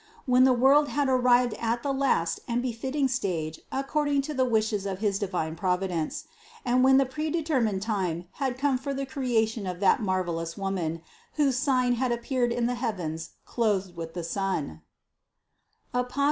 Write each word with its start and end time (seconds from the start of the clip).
When 0.25 0.45
the 0.45 0.51
world 0.53 0.87
had 0.87 1.09
arrived 1.09 1.53
at 1.59 1.83
the 1.83 1.93
last 1.93 2.39
and 2.47 2.63
befitting1 2.63 3.11
stage 3.11 3.61
according 3.71 4.23
to 4.23 4.33
the 4.33 4.45
wishes 4.45 4.87
of 4.87 4.97
his 4.97 5.19
divine 5.19 5.55
Providence; 5.55 6.25
and 6.65 6.83
when 6.83 6.97
the 6.97 7.05
prede 7.05 7.45
termined 7.45 7.83
time 7.83 8.25
had 8.41 8.57
come 8.57 8.79
for 8.79 8.95
the 8.95 9.05
creation 9.05 9.67
of 9.67 9.79
that 9.81 10.01
mar 10.01 10.23
velous 10.23 10.57
woman, 10.57 11.03
whose 11.33 11.55
sign 11.57 11.93
had 11.93 12.11
appeared 12.11 12.51
in 12.51 12.65
the 12.65 12.73
heavens 12.81 13.33
clothed 13.45 13.95
with 13.95 14.15
the 14.15 14.23
sun 14.23 14.81
(Apoc. 15.93 16.19